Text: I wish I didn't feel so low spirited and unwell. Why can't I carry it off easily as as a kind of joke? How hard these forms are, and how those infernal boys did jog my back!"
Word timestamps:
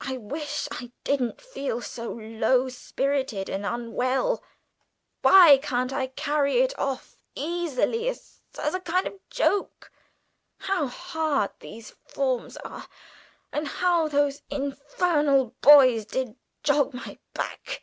I 0.00 0.16
wish 0.16 0.66
I 0.70 0.92
didn't 1.04 1.38
feel 1.42 1.82
so 1.82 2.10
low 2.14 2.70
spirited 2.70 3.50
and 3.50 3.66
unwell. 3.66 4.42
Why 5.20 5.58
can't 5.62 5.92
I 5.92 6.06
carry 6.06 6.60
it 6.62 6.72
off 6.78 7.18
easily 7.34 8.08
as 8.08 8.40
as 8.58 8.72
a 8.72 8.80
kind 8.80 9.06
of 9.06 9.20
joke? 9.28 9.92
How 10.60 10.86
hard 10.86 11.50
these 11.60 11.90
forms 12.06 12.56
are, 12.64 12.88
and 13.52 13.68
how 13.68 14.08
those 14.08 14.40
infernal 14.48 15.54
boys 15.60 16.06
did 16.06 16.34
jog 16.62 16.94
my 16.94 17.18
back!" 17.34 17.82